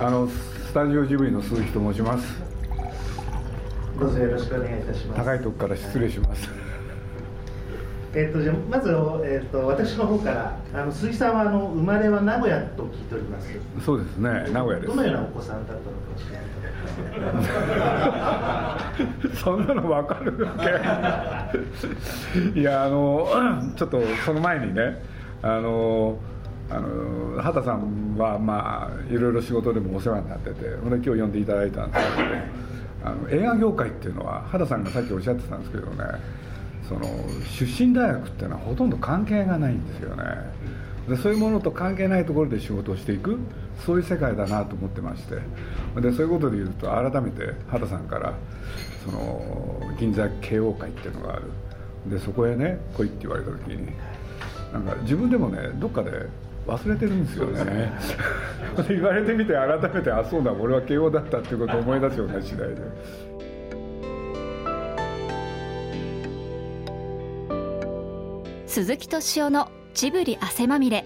[0.00, 2.42] あのスタジオジブリの鈴木と申します。
[3.98, 5.24] どうぞよろしくお願いいたします。
[5.24, 6.48] 高いとこから失礼します。
[8.12, 8.90] えっとじゃあまず、
[9.24, 13.48] えっと私の方からあの鈴木さんはあの生まれは名古屋と聞いております。
[13.84, 14.86] そうですね名古屋です。
[14.88, 15.86] どのようなお子さんだったのか
[16.18, 17.48] 教えていただけます
[19.38, 20.52] かそんなの分かるわ
[22.52, 22.60] け。
[22.60, 23.28] いやあの
[23.76, 25.00] ちょっとその前にね
[25.40, 26.18] あの
[26.70, 32.28] あの畑さんはまあいろいろ仕事でもお世話になっててで今日呼んでいただいたんですけど
[33.04, 36.04] あの映画業界っていうのは畑さんがさっきおっしゃってたんですけどね
[36.88, 37.00] その
[37.58, 40.24] 出身大学っていうのはほとんど関係がないんですよね。
[41.08, 43.38] でそういうものと関係ないところで仕事をしていく
[43.84, 45.36] そういう世界だなと思ってまして。
[46.00, 48.34] でそういうことで言うと改めて畑さんから
[49.04, 51.42] その銀座慶応会っていうのがある。
[52.06, 53.88] でそこへね来いって言われた時に
[54.72, 56.10] なんか自分でもねどっかで
[56.66, 57.92] 忘れてるんですよね。
[58.88, 62.76] 言われてみて改めてあそうだ俺は慶応だったっていうことを思い出すような次第で。
[68.66, 71.04] 鈴木敏夫のジブリ汗まみれ。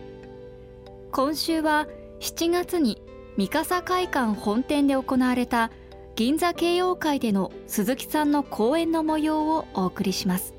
[1.12, 1.86] 今週は
[2.20, 3.03] 7月に
[3.36, 5.70] 三笠会館本店で行われた
[6.17, 10.55] 銀座慶応会での鈴木さんの講演の模様をお送りします。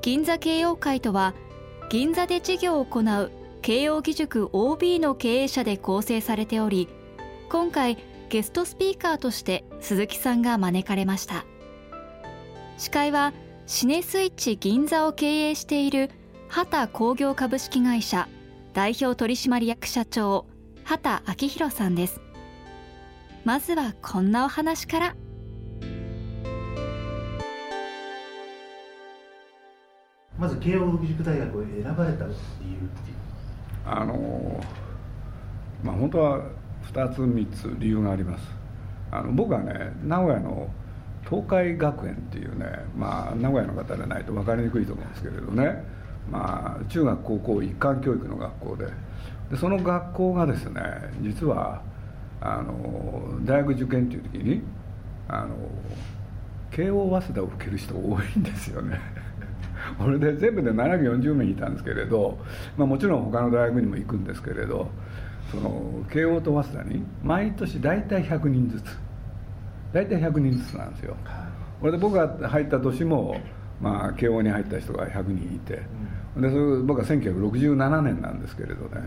[0.00, 1.34] 銀座慶応会とは
[1.90, 3.30] 銀座で事業を行う
[3.62, 6.88] 慶応義塾 OB の経営者で構成されており
[7.48, 11.44] 今回ゲストスピーカーとして鈴木さんが招かれました。
[12.76, 13.32] 司会は
[13.66, 16.10] シネスイッチ銀座を経営している
[16.48, 18.28] 畑工業株式会社
[18.72, 20.46] 代表取締役社長
[20.84, 22.20] 畑明宏さんです。
[23.44, 25.16] まずはこんなお話から。
[30.38, 33.27] まず慶応義塾大学を選ばれた理由っていう。
[33.86, 34.62] あの
[35.82, 36.40] まあ本当は
[36.92, 38.44] 2つ3つ理由があります。
[39.10, 40.68] あの僕はね名古屋の
[41.28, 42.66] 東海学園っていうね、
[42.96, 45.84] まあ、名古屋の方でないと分かりにくいと思うんですけれどね、
[46.30, 48.86] まあ、中学高校一貫教育の学校で。
[49.50, 50.82] でその学校がですね
[51.22, 51.82] 実は
[52.40, 54.62] あの大学受験っていう時に
[55.26, 55.56] あの
[56.70, 59.00] 慶応早稲田を受ける人多いんですよね。
[60.00, 62.38] 俺で全部で740名いたんですけれど、
[62.76, 64.88] まあ、もちろん他の大学にも行くんですけれど
[65.50, 69.08] その慶応と早稲田に毎年大体100人ずつ。
[69.92, 71.16] 大体100人ずつなんですよ、
[71.80, 73.40] これで僕が入った年も、
[73.80, 75.82] まあ、慶応に入った人が100人いて、うん、
[76.36, 79.02] でそれ僕は1967年なんですけれどね。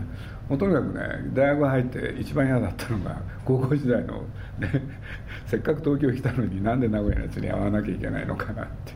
[0.48, 1.00] もうとにかくね
[1.32, 4.22] 大学入って一番嫌だったのが高校時代の、
[4.58, 4.70] ね、
[5.46, 8.92] せっかく東京来たのになんで名古屋のやつに会わなきゃいけないのかなって。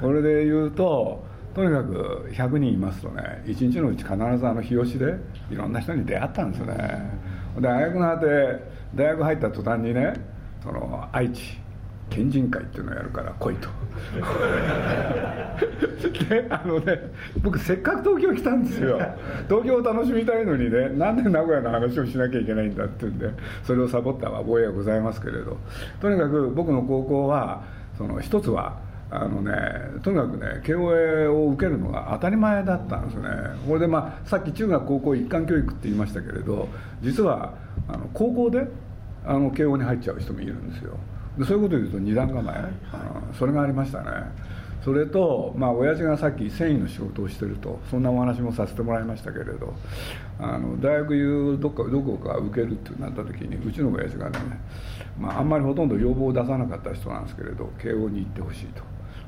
[0.00, 4.16] これで言うととにかく100人いますとね1日のうち必ず
[4.46, 5.14] あの日吉で
[5.50, 6.76] いろんな人に出会ったんですよね。
[7.56, 8.26] で大学のあて
[8.94, 10.14] 大学入った途端にね
[10.62, 11.58] その愛知
[12.10, 13.68] 県人会っていうのをやるから来いと。
[16.28, 17.12] であのね
[17.42, 18.98] 僕せっかく東京来たんですよ。
[19.48, 23.30] 東京を楽しみたいのにねなんで名古屋の話をしなきゃいけないんだっていうんで
[23.64, 25.56] それをサボった覚えはございますけれど。
[26.00, 27.62] とにかく僕の高校は
[27.96, 28.78] その一つは
[29.08, 29.52] あのね、
[30.02, 33.28] とにかくね慶応を受けるのが当たり前だったんですね。
[33.66, 36.68] これでまあさっき中学高校一貫教育って言いましたけれど
[37.02, 37.54] 実は
[37.88, 38.66] あの高校で
[39.24, 40.98] あの慶応に入っちゃう人もいるんですよ
[41.44, 42.72] そういうことで言うと二段構え、はいはい、
[43.38, 44.06] それがありましたね。
[44.86, 49.74] それとまあ親父がさっき繊維の仕事をしてるとそんなお話もさせてもらいましたけれど
[50.38, 54.38] あの大学どっかどこか受けるってなった時にうちの親父がね、
[55.18, 58.82] まあ、あんまりほとんど要望を出さなかった人なんですけれど慶応に行ってほしいと。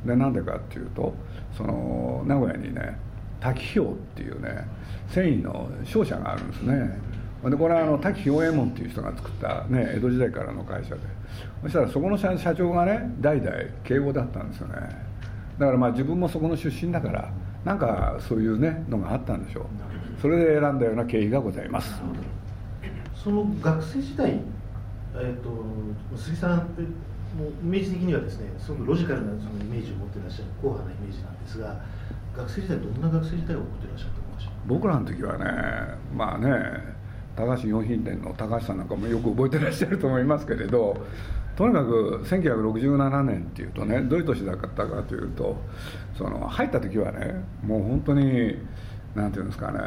[0.07, 1.13] でなんでかっていうと
[1.57, 2.97] その名古屋にね
[3.41, 4.65] 滝氷っていうね
[5.09, 7.08] 繊維の商社があるんですね。
[7.44, 11.00] でこれはあの滝氷右衛門っていう人が作った、ね、江戸時代からの会社で。
[11.62, 13.53] そしたらそこの社長がね代々
[13.84, 14.75] 敬語だったんですよね。
[15.58, 17.32] だからまあ自分もそこの出身だから
[17.64, 19.64] なんかそういうねのがあったんでしょう。
[20.20, 22.02] それで選んだような経緯がございます。
[23.14, 24.41] その学生時代、
[25.14, 25.50] えーと、
[26.17, 26.58] 杉さん
[27.37, 31.81] もうイメージ的にはですねすごくロジカルなそのイメージを持っていらっしゃる硬派なイメージなんですが
[32.37, 35.44] 学生時代どんな学生時代を送っていらっしゃったんでしょう僕らの時はね
[36.17, 36.98] まあね
[37.38, 40.96] 高橋洋品店の高橋さんなんかもよく覚えてらっしゃると思いますけれど
[41.56, 45.56] とにかく1967年っていうとねどういう年だったかというと
[46.17, 48.58] その入った時はねもう本当に
[49.14, 49.79] 何て言うんですかね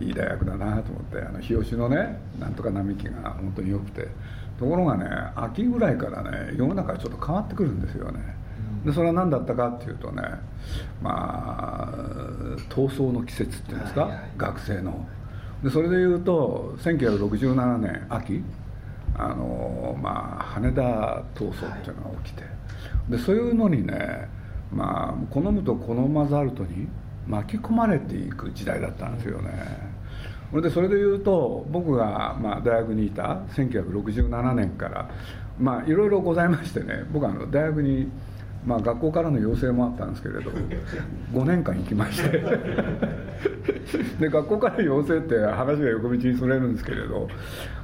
[0.00, 4.08] いい大学だなと思ってあの日吉のねなんとか並木が本当に良くて
[4.58, 8.36] ところがね秋ぐらいからね世の中がちょっと変わってくるんですよね。
[8.84, 10.22] でそれは何だったかっていうとね
[11.02, 11.96] まあ
[12.68, 15.06] 闘争の季節っていうんですか、学生の
[15.62, 18.42] でそれでいうと1967年秋
[19.16, 20.82] あの、まあ、羽田
[21.34, 22.42] 闘争っていうのが起きて、
[23.08, 24.28] でそういうのにね、
[24.70, 26.86] まあ、好むと好まざるとに
[27.26, 29.96] 巻き込まれていく時代だったんですよね。
[30.52, 35.10] でそれでいうと僕がまあ大学にいた1967年から
[35.58, 38.08] まあいろいろございましてね僕はあの大学に
[38.64, 40.50] まあ、学校からの要請もあったんですけれど
[41.32, 42.42] 5年間行きまして
[44.20, 47.28] で学校からの要請って話が横道にそれるんですけれど、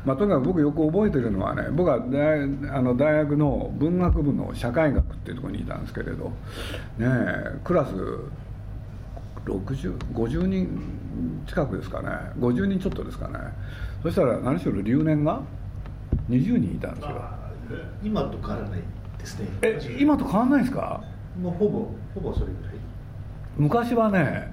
[0.05, 6.33] まあ、とにかく僕よく覚えてるのはね僕は大あの大学の文学部の社会学っていうところにいたんですけれど、
[6.99, 7.07] ね、
[7.65, 7.93] クラス
[9.45, 12.09] 6050人近くですかね。
[12.39, 13.39] 50人ちょっとですかね。
[14.03, 15.41] そしたら何しろ留年が
[16.31, 17.23] 20人いたんですよ。
[18.03, 18.81] 今と変わらない
[19.19, 19.49] ですね。
[19.63, 21.03] え今と変わんないですか？
[21.41, 22.75] もうほぼほぼそれぐらい。
[23.57, 24.52] 昔はね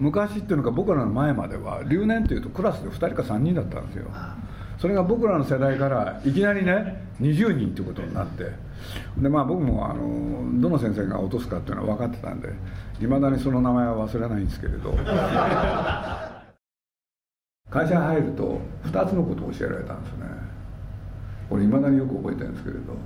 [0.00, 4.06] 昔っていうのか僕らの前までは留年っていうとクラスで2人か3人だったんですよ。
[4.78, 8.50] それが僕らの世代からいきなりね20人っていうことになって。
[9.18, 12.48] でまあ僕もあのどの先生が落とすかっていうのは分かってたんで
[13.02, 14.96] いまだにその名前は忘れないんですけれど。
[17.68, 20.24] 会社に入ると2つのことを教えられたんですね。
[21.50, 22.96] これいまだによく覚えてるんですけれど。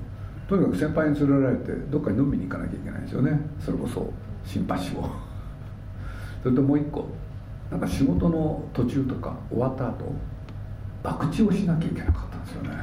[0.49, 3.41] とにかく先輩に連れられてどっかに飲みに行かなきゃいけないんですよね。
[3.61, 4.13] それこそ
[4.45, 5.11] シンパシーを
[6.45, 7.09] それともう一個
[7.71, 10.13] なんか仕事の途中とか終わった後
[11.03, 12.69] 博打をしなきゃいけなかったんですよね。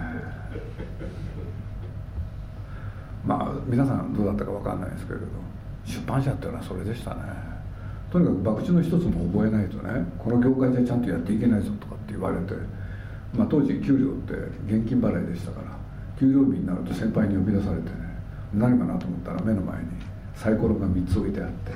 [3.23, 5.27] まあ皆さんどうだったか分かんないですけれど
[5.85, 7.21] 出版社っていうのはそれでしたね。
[8.11, 12.55] とにかく博打の一つも覚えないとねこの業界じゃちゃんとやっていけないぞとかって言われて、
[13.37, 14.33] まあ、当時給料って
[14.65, 15.67] 現金払いでしたから
[16.19, 17.95] 給料日になると先輩に呼び出されてね
[18.55, 19.89] 何かなと思ったら目の前に
[20.35, 21.71] サイコロが3つ置いてあって。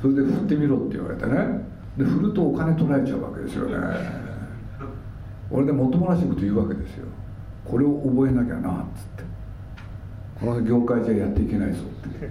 [0.00, 1.64] それで振ってみろって言われてね。
[1.96, 3.76] で振るとお金取られちゃうわけですよね。
[5.50, 7.06] 俺でもっともらしいこと言うわけですよ。
[7.64, 9.24] これを覚えなきゃなっつって。
[10.40, 12.30] この業界じゃやっていけないぞって。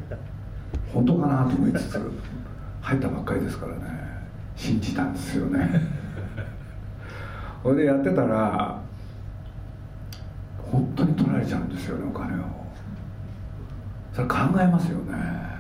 [0.93, 1.99] 本当かなと思いつつ
[2.81, 3.81] 入ったばっかりですからね。
[4.55, 5.81] 信じたんですよね。
[7.63, 8.79] それでやってたら
[10.71, 12.45] 本当に取られちゃうんですよねお金を。
[14.13, 15.54] それ考えますよね。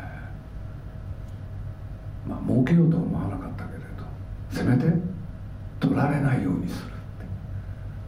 [2.27, 3.85] まあ儲けようとは思わなかったけれど
[4.49, 4.85] せめて
[5.79, 6.95] 取られないようにする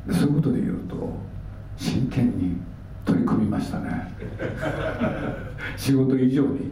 [0.07, 0.95] でそういうことで言うと
[1.75, 2.57] 真剣に
[3.05, 4.11] 取り組みましたね。
[5.77, 6.71] 仕事以上に。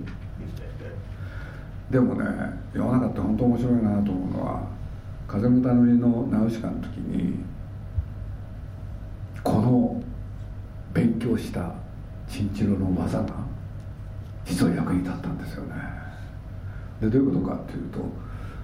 [1.90, 2.26] でもね
[2.74, 4.64] 世の中って本当面白いなと思うのは
[5.28, 7.40] 「風の頼みのナウシカ」の時に
[9.44, 10.02] この
[10.94, 11.74] 勉強した
[12.28, 13.26] チンチロの技が
[14.44, 16.05] 実は役に立ったんですよね。
[17.02, 18.00] でどういうことかっていうと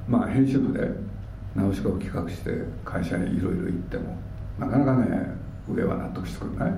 [0.07, 0.89] まあ編集部で
[1.56, 2.51] ナウシカを企画して
[2.86, 4.18] 会社にいろいろ行っても
[4.57, 5.36] なかなかね
[5.69, 6.74] 上は納得してくれない。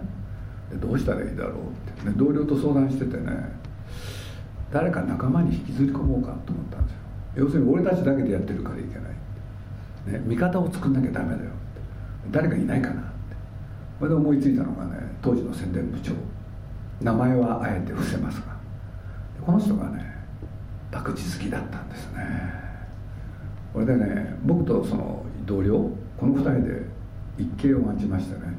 [0.82, 1.54] どうしたらいいだろう
[2.00, 3.32] って、ね、同僚と相談しててね
[4.72, 7.00] 誰か仲間に引きずり込もうかと思ったんですよ。
[7.36, 11.52] 要するに俺たちだけでやってるからいけない、ね、味方を作んなきゃダメだよ
[12.32, 13.12] 誰かいないかなって。
[14.00, 16.14] それで思いついたのがね当時の宣伝部長。
[17.02, 18.56] 名前はあえて伏せますが。
[19.46, 20.13] この人がね
[20.94, 22.54] 博打好きだったんですね。
[23.74, 26.86] これでね僕とその同僚この2人で
[27.38, 28.54] 一計を案じましてね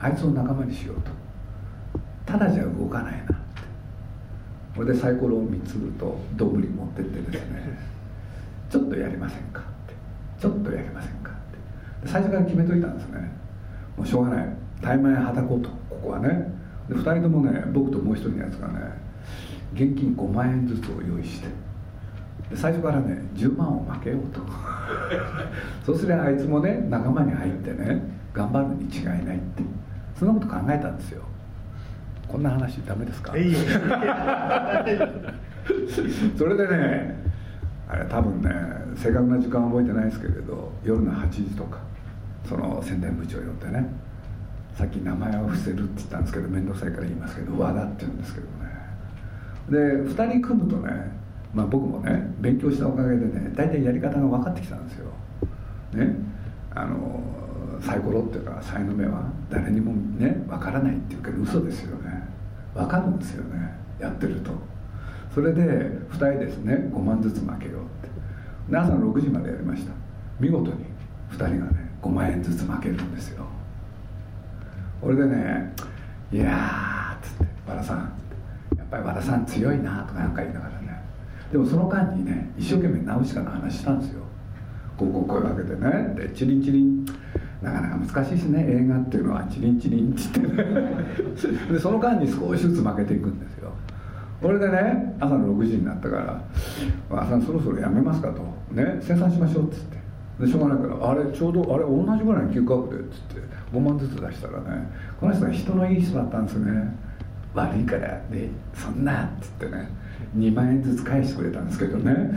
[0.00, 1.10] あいつを仲間にしようと。
[2.24, 3.34] ただじゃ動かないなって。
[4.74, 7.78] これでサイコロを3つるとどぶり持ってってですね
[8.68, 9.94] ちょっとやりませんかって。
[10.40, 11.34] ちょっとやりませんかっ
[12.02, 12.08] て。
[12.08, 13.30] 最初から決めといたんですね。
[13.96, 14.48] もうしょうがない。
[14.82, 16.52] 対面はたこうとここはね。
[16.88, 18.80] で2人ともね僕ともう一人のやつがね
[19.74, 21.65] 現金5万円ずつを用意して。
[22.54, 24.40] 最初からね10万を負けようと。
[25.84, 29.62] そうすりゃあいつもね仲間に入ってね頑張るに違いないって。
[30.14, 31.22] そんなこと考えたんですよ。
[32.28, 33.32] こんな話ダメですか？
[36.36, 37.16] それでね
[37.88, 38.50] あれ多分ね
[38.96, 41.78] 正確な時間は覚えてないですけれど夜の8時とか
[42.44, 43.86] その宣伝部長呼んでね
[44.74, 48.52] さっき名前を伏せるって言ったんですけど面倒くさいから言いますけど和田って言うんですけどね。
[49.70, 49.78] で
[50.10, 50.90] 2人組むとね、
[51.56, 55.06] まあ、僕もね勉強したおかげでね大体やり方が分かってきたんですよ。
[55.94, 56.14] ね。
[56.74, 57.18] あの
[57.80, 62.28] サイコロっていうか才の目は誰にもね分からないっていうけど嘘ですよね。
[62.74, 63.74] 分かるんですよね。
[63.98, 64.50] やってると。
[65.34, 68.70] それで2人ですね5万ずつ負けようって。
[68.70, 69.92] で朝の6時までやりました。
[70.38, 70.84] 見事に
[71.30, 73.46] 2人がね5万円ずつ負けるんですよ。
[75.00, 75.72] これでね
[76.30, 78.12] 「いやー」っつって「和田さん」
[78.76, 80.75] やっぱり和田さん強いなとかなんか言いながら
[81.52, 84.22] でもその間にね一生懸命ナウシカの話したんですよ。
[84.96, 86.14] こうこう声かけてね。
[86.16, 87.06] でチリンチリン。
[87.62, 89.44] なかなか難しいしね映画っていうのは。
[89.44, 91.68] チリンチリンって言ってね。
[91.72, 93.70] でその間に少しずつ負けていくんですよ。
[94.42, 96.40] これでね朝の6時になったから
[97.10, 98.42] 「朝そろそろやめますか」と
[98.74, 99.96] 「ね生産しましょう」っつって。
[100.40, 103.56] でしょうがないから「あれちょうどあれ同じぐらいの休暇で」っつって。
[103.72, 104.88] 5万ずつ出したらね
[105.20, 106.94] この人は人のいい人だったんですね。
[107.54, 109.88] 悪いからでそんなっつってね。
[110.34, 112.30] 2万円ずつ返してくれたんですけどね。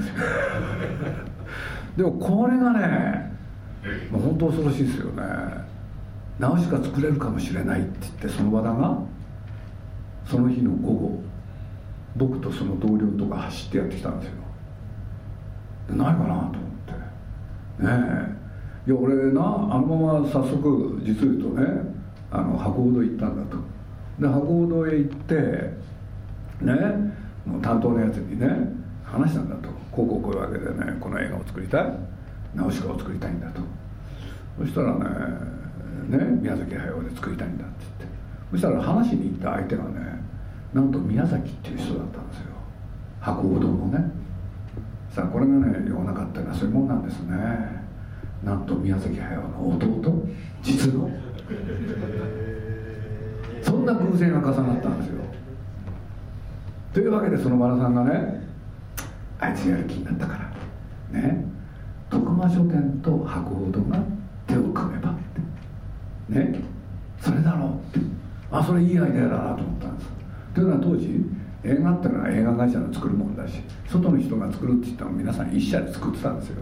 [1.98, 3.34] でもこれがね
[4.12, 5.24] 本当恐ろしいですよね。
[6.39, 9.00] 直しか作れるかもしれないって言ってその和田が
[10.25, 11.22] その日の午後
[12.15, 14.34] 僕とその同僚とか走ってやってきたんですよ。
[15.89, 16.50] でないかなと思っ
[16.86, 17.84] て。
[17.84, 17.89] ね
[18.86, 18.89] え。
[18.89, 19.46] いや俺なあ
[19.79, 21.65] のまま早速実を言うとね
[22.31, 23.58] あの博報堂行ったんだと。
[24.19, 25.36] で博報堂へ行って
[26.62, 27.12] ねもう
[27.62, 28.48] 担当のやつにね
[29.03, 29.69] 話したんだと。
[29.91, 31.93] こうこうこういうわけでねこの映画を作りたい。
[32.55, 33.62] ナウシカを作りたいんだと。
[34.60, 35.00] そしたらね
[36.10, 38.17] ね宮崎駿で作りたいんだって言って。
[38.51, 40.22] そしたら話しに行った相手がね
[40.74, 42.46] なんと宮崎っていう人だったんですよ。
[43.19, 44.12] 博報堂のね。
[45.12, 47.36] さあこれがね世の中っていうのはそういうもんなんですね。
[48.43, 50.25] なんと宮崎駿の弟
[50.62, 51.10] 実の。
[53.62, 55.22] そんな偶然が重なったんですよ
[57.00, 58.46] というわけでその和田さんがね
[59.39, 60.51] あいつやる気になったか
[61.13, 61.46] らね
[62.10, 64.03] 徳間書店と博報堂が
[64.46, 65.18] 手を組めばっ
[66.27, 66.60] てね
[67.22, 68.06] それだろうって
[68.51, 70.10] あそれいいアイデアだなと思ったんです。
[70.53, 71.25] というのは当時
[71.63, 76.56] 映画ってのは映画会社の作るもんだし外の人が作るって言ったら皆さん一社で作ってたんですよ。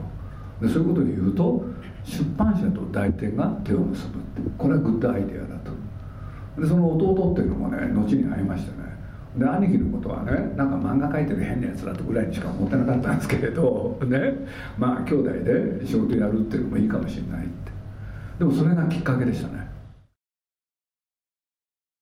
[0.62, 1.66] でそういうことで言うと
[2.04, 6.62] 出版社と代理店が手を結ぶってこれはグッドアイデアだと。
[6.62, 8.87] でその弟っていうのもね後に会いましてね
[9.38, 14.34] で兄貴のことはねなんか漫画描いてる変なやつだとぐらいにしか思ってなかったんですけれど ね
[14.78, 17.72] まあ兄弟で仕事やるっていうのもいいかもしれないって。
[18.40, 19.68] でもそれがきっかけでしたね。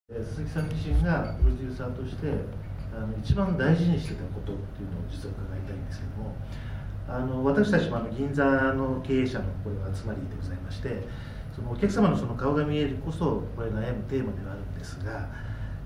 [0.09, 2.27] 鈴木さん自身がプロデューサーとして
[2.95, 6.35] あの一番大事にしてたことっていうのを実は伺いたいんですけども
[7.07, 11.03] あの私たちもあの銀座の経営者のこれは集まりでございまして
[11.55, 15.29] そのお客様のその顔が見えるこそこれ悩むテーマではあるんですが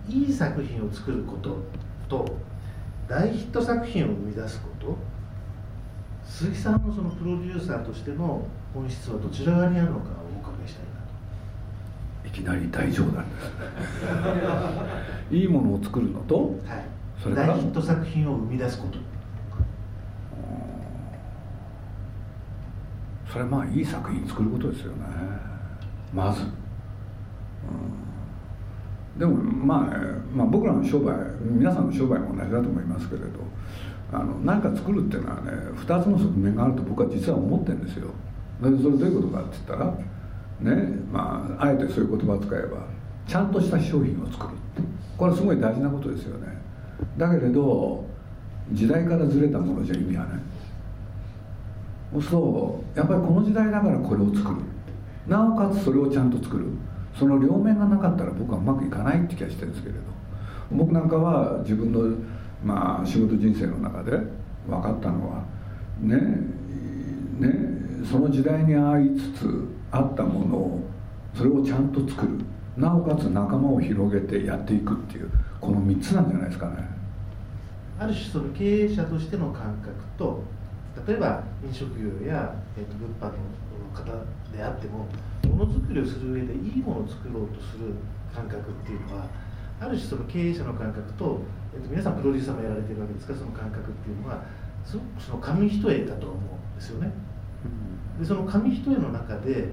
[0.10, 1.58] いい作品を作ること
[2.08, 2.38] と
[3.08, 4.98] 大ヒット作品を生み出すこと。
[6.26, 11.00] 鈴木さんのそのプロデューサーとしての本質はどちら側にあるのかをお伺いしたいな
[12.22, 12.28] と。
[12.28, 13.42] いきなり大冗談で
[15.30, 16.84] す いいものを作るのと、はい、
[17.22, 17.48] それから？
[17.56, 19.00] 大ヒット作品を生み出すこと。
[23.32, 25.00] それはまあいい作品作ることですよね。
[26.14, 26.50] まず、うん、
[29.20, 29.98] でもまあ、
[30.34, 33.28] まあ、僕らの商売皆さんの商売も同じだと思いますけれど
[34.14, 38.08] あの何か作るっていうのはね2つの側面があると僕は実は思ってるんですよ。
[38.62, 42.88] でそれどういうことかって言ったらねまああえてそういう言葉を使えば
[43.28, 44.54] ちゃんとした商品を作る
[45.18, 46.58] これはすごい大事なことですよね。
[47.18, 48.06] だけれど
[48.72, 50.40] 時代からずれたものじゃ意味はない。
[52.22, 54.62] そうやっぱりこの時代だからこれを作る。
[55.28, 56.68] なおかつそれをちゃんと作る。
[57.18, 60.20] その両面がなかったら僕はうまくいかないって気がしてるんですけれど。
[60.72, 62.16] 僕なんかは自分の、
[62.64, 64.12] まあ、仕事人生の中で
[64.68, 65.44] 分かったのは
[66.00, 66.18] ね
[67.40, 67.50] ね
[68.10, 70.80] その時代に合いつつあったものを
[71.36, 72.40] それをちゃんと作る。
[72.78, 76.76] なおかつ仲間を広げてやっていくっていうこの3つなんじゃないですかね。
[78.00, 80.42] ある種その経営者としての感覚と
[81.06, 83.32] 例えば飲食業や、えー、と物販の
[83.90, 84.04] 方
[84.52, 85.08] であっても
[85.48, 87.94] ものづくりをする上でいいものを作ろうとする
[88.34, 89.26] 感覚っていうのは
[89.80, 91.40] ある種その経営者の感覚と,、
[91.74, 94.44] えー、と皆さんプロデューサーもやられてるわけですからその感覚っていうのは
[94.86, 96.40] すごくその紙一重だと思う
[96.74, 97.12] んですよね。
[98.20, 99.70] でその紙一重の中で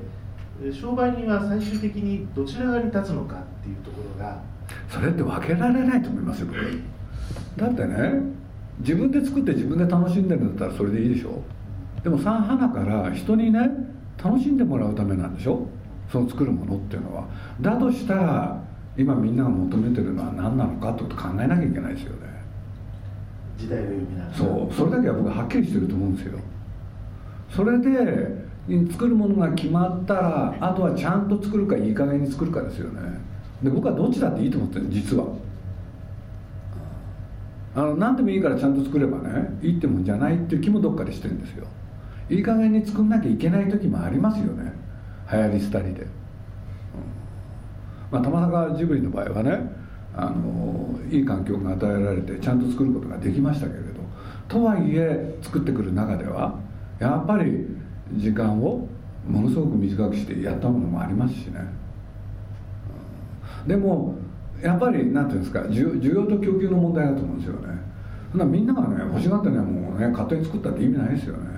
[0.73, 4.41] 商売人は最終的にどちら側に立つのかっていうところが
[4.89, 6.57] それって分けられないと思いますよ僕。
[7.57, 8.23] だってね
[8.79, 11.43] 自分で作って自分で楽しんでるんだったらそれでいいでしょ。
[12.03, 13.69] でも三花から人にね
[14.23, 15.67] 楽しんでもらうためなんでしょ？
[16.11, 17.27] その作るものっていうのは。
[17.61, 18.63] だとしたら
[18.97, 22.27] 今みんなが求めてるのは何なのかってこと考えなきゃいけないですよね。
[23.59, 24.75] 時代を読みながらそう。
[24.75, 26.39] それだけは僕はっきりしてると思うんですよ。
[27.51, 28.47] それで
[28.91, 33.01] 作るものが決まったらあとはちゃんと作るかいい加減に作るかですよね。
[33.63, 35.27] で僕はどっちだっていいと思ってる実は。
[37.75, 41.67] あの何でもいいからちゃんと作ればねいいってもんじゃないっていう気もどっかでしてるんですよ
[42.29, 44.73] いい加減に作んなきゃいけない時もありますよね。
[45.33, 46.09] 流行り廃りで、うん。
[48.11, 49.59] まあ、玉坂ジブリの場合はね
[50.15, 53.97] あのいい環境が与えられてちゃんと作ることができましたけれど。
[54.49, 56.59] とはいえ作ってくる中では
[56.99, 57.67] やっぱり
[58.13, 58.87] 時間を
[59.29, 61.61] ものすごく短くしてやったものもありますしね、
[63.63, 64.15] うん、でも
[64.63, 67.77] やっぱり何ていうんですか需要と供給の問題だと思うんですよね。
[68.45, 71.56] みんながね欲しがってねもうね勝手に作ったって意味ないですよね。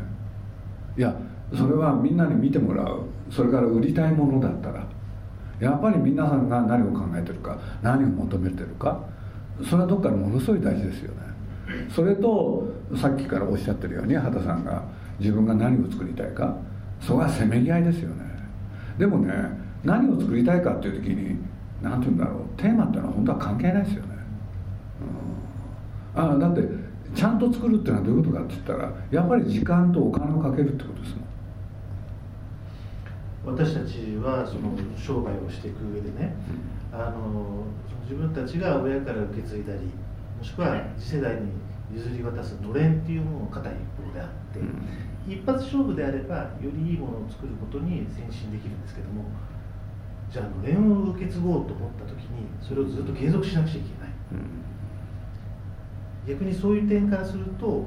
[0.99, 1.15] いや
[1.57, 3.05] それはみんなに見てもらう。
[3.31, 4.85] それから売りたいものだったら。
[5.61, 9.01] やっぱり皆さんが何を考えてるか何を求めてるか。
[9.65, 11.21] それはどっかでものすごい大事ですよね。
[11.89, 14.83] それとさっきからおっしゃってるように畑さんが
[15.19, 16.57] 自分が何を作りたいか。
[17.01, 18.25] そこはせめぎ合いですよね。
[18.99, 19.33] でもね
[19.85, 21.39] 何を作りたいかっていう時に
[21.81, 22.61] 何て言うんだろう。
[22.61, 24.09] テーマっていうのは本当は関係ないですよね、
[26.17, 26.63] うん、あだって
[27.19, 31.23] ちゃんと作るっていうのはどういうことかって言ったらやっぱり時間とお金をかけるってことですも
[33.53, 33.57] ん。
[33.57, 36.33] 私たちはその商売をしていく上でね、
[36.93, 37.65] うん、あの
[38.05, 39.91] 自分たちが親から受け継いだりも
[40.45, 41.51] しくは次世代に
[41.93, 44.87] 譲り渡すのれんっていうものの固い一方であって、うん、
[45.27, 49.25] 一発勝負であればよりいいものを作ることに先進できるんですけども
[50.31, 54.69] じゃあのれんを受け継ごうと思った時にそれをずっと継続しなくちゃいけない、うん、
[56.29, 57.87] 逆にそういう点からすると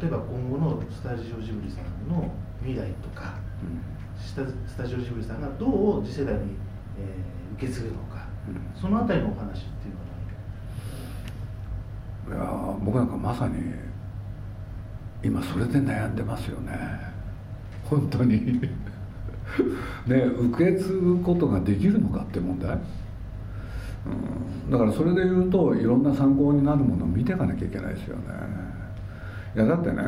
[0.00, 3.82] 例えば今後のスタジオジブリさんの未来とか、うん、
[4.18, 4.34] ス
[4.76, 6.56] タジオジブリさんがどう次世代に、
[6.98, 8.26] えー、受け継ぐのか、
[8.80, 9.90] そのあたりのお話ってい
[12.30, 13.74] うのはいや僕なんかまさに
[15.22, 16.72] 今それで悩んでますよね。
[17.84, 18.60] 本当に。
[20.06, 22.80] ね受け継ぐことができるのかって問題、うん、
[24.70, 28.22] だからそれで言うといろんな参考になるものを見ていかなきゃいけないですよね。
[29.54, 30.02] いやだってね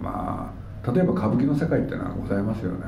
[0.00, 0.52] ま
[0.84, 2.78] あ例えば歌舞伎の世界っていうのはございますよね。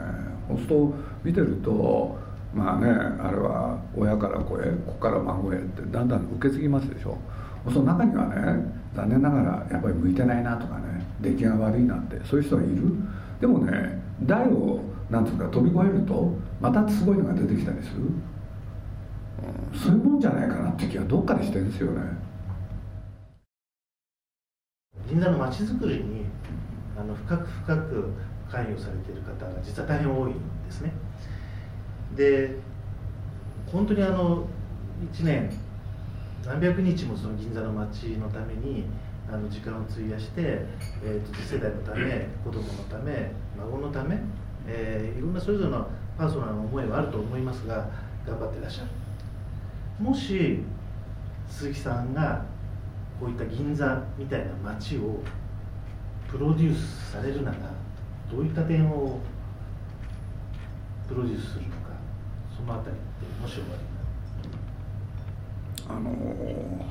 [0.48, 2.18] そうすると見てると
[2.52, 7.16] まあねあれは親から子へ子から孫へってだんだん受け継ぎますでしょ。
[7.72, 12.82] その中にはね残念ながらやっぱり向いてないなとかね出来が悪いなってそういう人がいる。
[13.40, 18.02] でもね台をなんつうか飛び越えるとまたすごいのが出てきたりする、
[19.72, 22.02] そういうもんじゃないかなって気はどっかでしてるんですよね。
[25.08, 26.24] 銀座の街づくりに
[26.98, 28.12] あの深く深く
[28.50, 30.40] 関与されている方が実は大変多いんで
[30.70, 30.92] すね。
[32.16, 32.56] で
[33.72, 34.46] 本当にあの
[35.12, 35.50] 1年
[36.44, 38.84] 何百日もその銀座の街のために
[39.28, 40.64] あの時間を費やして、
[41.04, 44.18] えーと、次世代のため子供のため孫のため、
[44.66, 45.88] えー、いろんなそれぞれの
[46.18, 47.88] パーソナルな思いはあると思いますが
[48.26, 49.09] 頑張ってらっしゃる。
[50.00, 50.60] もし
[51.48, 52.44] 鈴木さんが
[53.20, 55.20] こういった銀座みたいな街を
[56.28, 57.56] プロデュースされるなら
[58.30, 59.18] どういった点を
[61.06, 61.76] プロデュースするのか
[62.56, 63.90] そのあたりってもしおあり
[65.88, 66.86] あの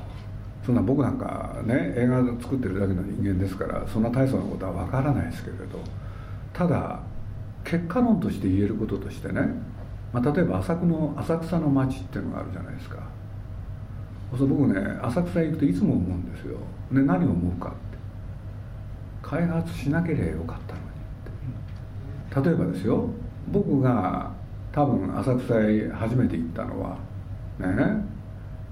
[0.64, 5.64] そんな僕なんかね映画作ってるだけの人間ですからそんな大層なことは分からないですけれど
[6.52, 7.00] ただ
[7.64, 9.42] 結果論として言えることとしてね、
[10.12, 12.98] まあ、例えば浅草の浅草の街っていうのがあるじゃないですか。
[14.36, 16.56] そう僕ね浅草行くといつも思うんですよ、
[16.92, 17.78] ね、何を思うかって。
[19.22, 20.86] 開発しなければよかったのに
[22.42, 22.48] って。
[22.48, 23.08] 例えばですよ
[23.50, 24.30] 僕が
[24.72, 26.96] 多分浅草へ初めて行ったのは
[27.58, 28.04] ね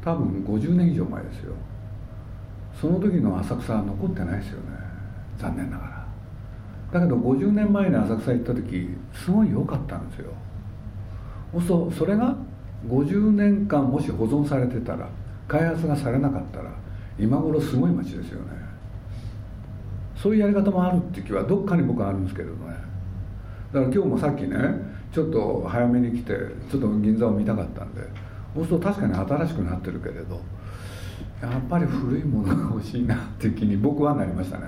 [0.05, 1.55] 多分50年以上前ですよ。
[2.81, 4.79] その時の浅草は残ってないですよね。
[5.39, 6.07] 残念ながら。
[6.93, 10.33] だけど50年前に浅草行った時すごい良かったんですよ。
[11.67, 12.37] そそれが
[12.87, 15.09] 50年間もし保存されてたら
[15.47, 16.71] 開発がされなかったら
[17.19, 18.59] 今頃すごい街ですよね。
[20.17, 22.89] そういうやり方もあるって気はどっかに僕はあるんですけれどね。
[23.73, 24.57] だから今日もさっきね
[25.13, 26.35] ちょっと早めに来て
[26.71, 28.03] ちょっと銀座を見たかったんで
[28.55, 30.41] そうすると確かに新しくなってるけれど
[31.41, 34.65] やっぱり古いものが欲しいなって気に僕はなりましたね、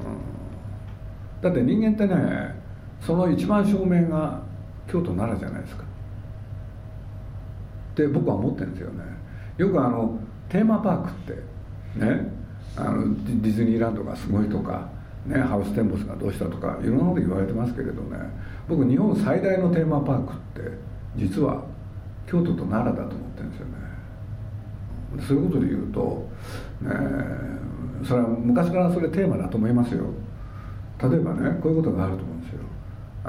[0.00, 2.54] うん、だって人間ってね
[3.00, 4.40] その一番正面が
[4.90, 5.84] 京都奈良じゃないですか。
[7.92, 9.04] って僕は思ってるんですよね。
[9.56, 12.32] よくあのテーマパークってね
[12.76, 14.88] あのディズニーランドがすごいとか、
[15.26, 18.18] ね、ハウステンボスがどうしたとかいろんなこと言われてますけれどね。
[18.68, 20.70] 僕日本最大のテーマパークって
[21.16, 21.64] 実は
[22.26, 23.78] 京都と奈良だと思ってるんですよね。
[25.26, 26.28] そういうことで言うと、
[26.82, 26.90] ね、
[28.04, 30.04] それは昔からそれテーマだと思いますよ。
[31.02, 32.37] 例えばねこういうことがあると思う。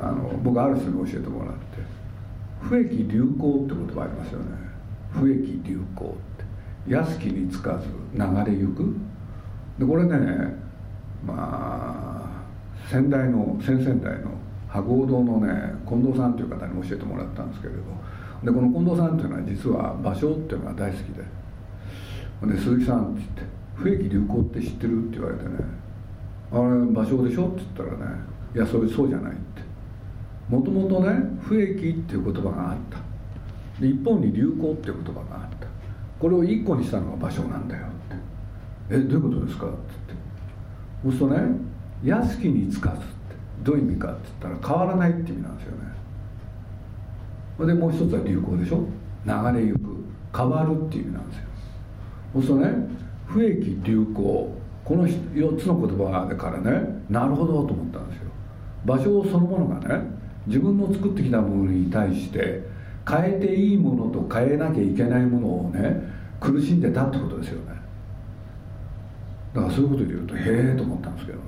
[0.02, 1.60] あの僕ある人に教えてもらって。
[2.62, 4.46] 不益流行って言葉ありますよね。
[5.12, 6.08] 不益流行っ
[6.88, 6.94] て。
[6.94, 8.96] 安きにつかず流れゆく。
[9.78, 10.18] でこれね
[11.26, 12.22] ま
[12.88, 14.32] あ先代の先々代の
[14.68, 17.80] 羽合堂のね近藤さんという方に教えてもらったんですけれど。
[18.44, 21.24] でこの近藤さんっていうのは実は芭蕉っていうのが大好きで。
[22.54, 23.44] で鈴木さんって言って
[23.76, 25.50] 「不益流行って知ってる?」って言われてね
[26.52, 28.16] 「あれ芭蕉でしょ?」って言ったらね
[28.56, 29.69] いやそれそうじゃないって。
[30.50, 32.98] もともとね不益っていう言葉があった。
[33.80, 35.68] で一方に流行っていう言葉があった。
[36.20, 37.86] これを一個にしたのが場所なんだよ
[38.90, 38.96] って。
[38.96, 39.78] えどういうことですかって。
[40.08, 41.58] 言ってそうするとね
[42.04, 43.06] 安きにつかずって。
[43.64, 45.90] どういう意味かって言ったら変わらないって意味なんですよね。
[47.68, 48.86] でもう一つは流行でしょ。
[49.26, 49.80] 流れゆく。
[50.36, 51.44] 変わるっていう意味なんですよ。
[52.34, 52.72] そうするとね
[53.28, 54.60] 不益流行。
[54.86, 58.24] この4つの言葉だからねなるほどと思ったんですよ。
[58.86, 60.19] 場所そのものがね
[60.50, 62.68] 自分の作ってきたものに対して
[63.08, 66.02] 変えていいものと変えなきゃいけないものをね
[66.40, 67.80] 苦しんでたってことですよね。
[69.54, 70.42] だからそういうことで言うとへ
[70.74, 71.44] えと思ったんですけどね。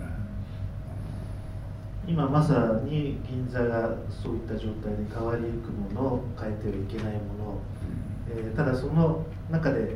[2.07, 7.59] 今まさに銀座がそういった状態で変わりゆくものを変えてはいけないもの、
[8.29, 9.95] えー、ただその中で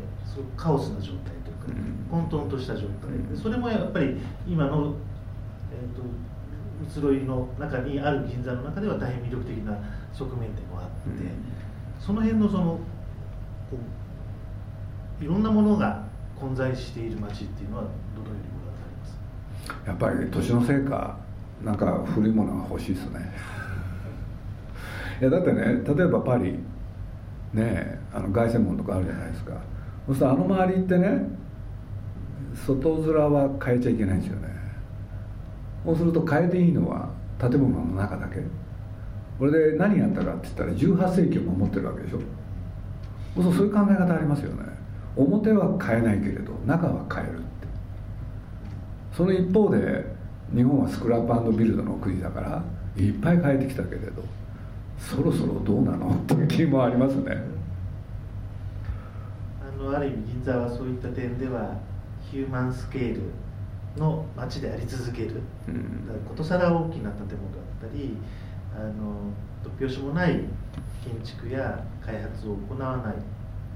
[0.55, 3.11] カオスな状態というか、混沌とした状態。
[3.29, 4.93] でそれもやっぱり今の、
[5.71, 6.03] えーと、
[6.83, 9.77] 移ろいの中にある銀座の中では大変魅力的な
[10.13, 10.91] 側面でもあって、
[11.99, 12.79] その辺のそのこ
[15.21, 16.03] ういろんなものが
[16.39, 17.89] 混在している街っていうのはど
[18.23, 19.87] のようにご覧になります？
[19.87, 21.17] やっぱり年のせいか
[21.63, 23.31] なんか古いものが欲しいですね。
[25.21, 26.59] いやだってね例えばパリ
[27.53, 29.53] ねあの凱旋門とかあるじゃないですか。
[30.07, 31.29] そうするとあの周りってね
[32.53, 34.54] 外面は変えちゃいけないんですよね
[35.85, 38.41] そうすると変えていいのは建物の中だけ。
[39.37, 42.19] これで何やったかって言ったら18世紀を守ってるわけでしょ。
[43.35, 44.63] そうそういう考え方ありますよね。
[45.15, 47.45] 表は変えないけれど中は変えるって。
[49.13, 50.05] その一方で
[50.53, 52.63] 日本はスクラップビルドの国だから
[52.97, 54.23] いっぱい変えてきたけれど
[54.97, 56.15] そろそろどうなの？
[56.15, 57.37] っていう気もありますね。
[59.61, 61.75] あのある意味銀座はそういった点では
[62.21, 63.21] ヒューマンスケール
[63.97, 68.17] の街であり続ける、うん、ことさら大きな建物だったり
[68.75, 69.31] あの
[69.63, 70.41] 突拍子もない
[71.03, 73.15] 建築や開発を行わない、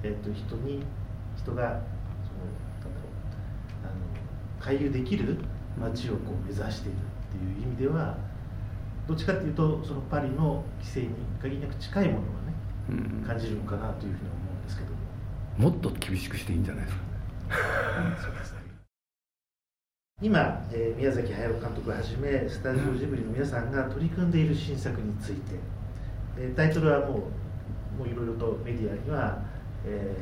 [0.03, 0.83] えーと、人に
[1.37, 1.81] 人がそのなんだろ
[3.01, 3.93] うあの
[4.59, 5.37] 回遊できる
[5.79, 7.01] 街をこう目指しているっ
[7.31, 8.17] ていう意味では
[9.07, 11.09] どっちかっていうとそのパリの規制に
[11.41, 12.29] 限りなく近いものがね、
[12.89, 14.99] うん、感じるのかなというふうに思うんですけども。
[15.69, 17.03] っと厳しくしていいんじゃないですか、
[18.21, 18.58] そうですね
[20.21, 25.55] 今、えー、宮崎駿監督をはじめスタジオジブリの皆さんが取り組んでいる新作について、
[26.37, 29.41] えー、タイトルはもうもういろいろとメディアには、
[29.85, 30.15] え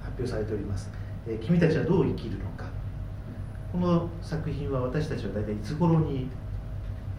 [0.00, 0.88] ー、発表されております
[1.26, 2.66] 「えー、君たちはどう生きるのか」
[3.72, 6.28] この作品は私たちは大体いつ頃に、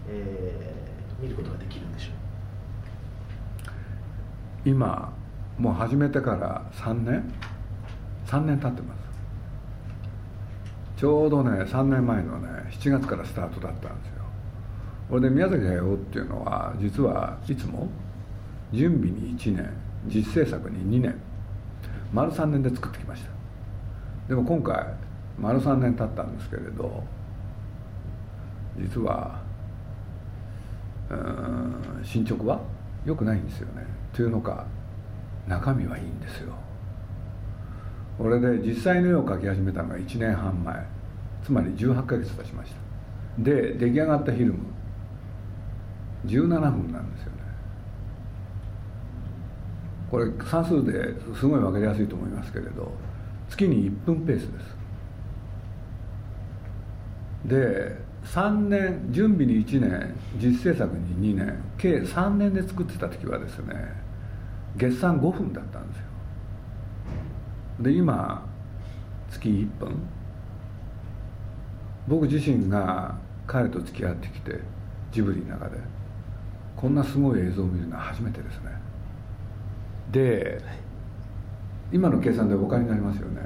[0.10, 2.14] えー、見ることができるんでしょう。
[4.70, 5.14] 今
[5.58, 7.30] もう始めてから3年
[8.26, 9.07] ？3年経ってます。
[10.98, 14.24] ちょうどね3年前のね7月からスタートだったんですよ。
[15.10, 17.88] これで宮崎駿っていうのは実はいつも
[18.74, 19.70] 準備に1年
[20.08, 21.16] 実制作に2年
[22.12, 23.30] 丸3年で作ってきました。
[24.28, 24.86] でも今回
[25.40, 27.04] 丸3年経ったんですけれど
[28.78, 29.40] 実は
[31.10, 32.60] うん進捗は
[33.06, 33.86] 良くないんですよね。
[34.14, 34.66] というのか
[35.48, 36.54] 中身はいいんですよ。
[38.18, 40.86] これで実際の絵を描き始めたのが1年半前。
[41.44, 42.78] つまり18ヶ月経ちました。
[43.44, 44.60] で出来上がったフィルム。
[46.26, 47.38] 17分なんですよね。
[50.10, 52.92] これ算数ですごい分かりやすいと思いますけれど
[53.50, 54.78] 月に1分ペースです。
[57.46, 63.74] で3年準備に1年実制作に2年計3年で作ってた時はですね
[64.76, 66.07] 月産5分だったんですよ。
[67.80, 68.44] で今
[69.30, 69.96] 月1分
[72.08, 74.60] 僕自身が彼と付き合ってきて
[75.12, 75.78] ジブリの中で。
[76.78, 78.70] こんなすごい映像を見るのは初めてですね。
[80.12, 80.62] で
[81.92, 83.42] 今の計算でお金になりますよね。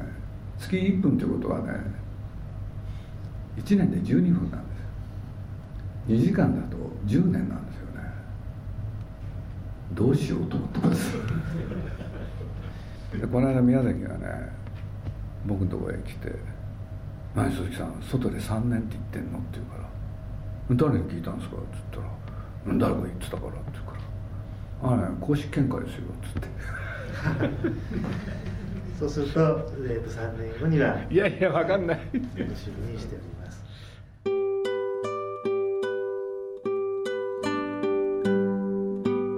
[0.59, 1.79] 月1分ということはね
[3.55, 6.11] 1年で12分なんです。
[6.11, 8.11] 2時間だと10年なんですよね。
[9.93, 11.15] どうしようと思ってます。
[13.19, 14.49] でこの間宮崎がね
[15.45, 16.33] 僕のところへ来て
[17.35, 19.89] 「何鈴木さん外で3年って言ってんの?」って言うから
[20.91, 23.93] 「誰に聞いたんですか?」って言ったら「誰が言ってたから」って言うか
[24.83, 26.47] ら「ああ、ね、公式見解ですよ」っつって。
[28.99, 31.99] そうすると,、えー、と3年後にはいやいや分かんない。
[32.37, 33.51] 楽しみにしておりま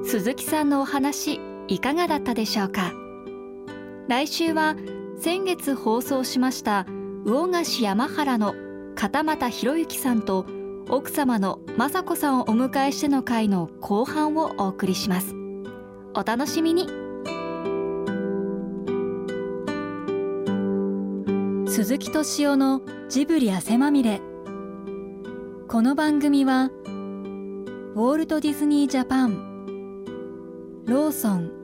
[0.03, 0.09] す。
[0.11, 2.91] 鈴木さんのお話いかがだったでしょうか？
[4.13, 4.75] 来週は
[5.17, 6.85] 先月放送しました
[7.25, 8.53] 魚河岸山原の
[8.93, 10.45] 片俣博之さんと
[10.87, 15.33] 奥様の雅子さんをお迎えしての回の後半をお送りします。
[16.13, 16.87] お楽しみに。
[21.67, 24.21] 鈴木敏夫のジブリ汗まみれ。
[25.67, 31.63] この番組はウォールト・ディズニー・ジャパンローソン